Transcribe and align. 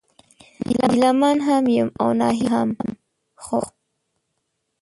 ګيله 0.81 1.09
من 1.19 1.37
هم 1.47 1.65
يم 1.75 1.89
او 2.01 2.09
ناهيلی 2.19 2.47
هم، 2.53 2.69
خو 3.43 3.59